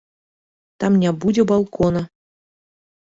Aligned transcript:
Там 0.83 0.97
не 1.03 1.11
будзе 1.25 1.45
балкона. 1.51 2.01